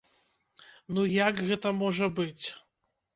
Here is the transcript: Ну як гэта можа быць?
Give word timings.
Ну 0.95 1.03
як 1.15 1.41
гэта 1.49 1.73
можа 1.83 2.09
быць? 2.21 2.45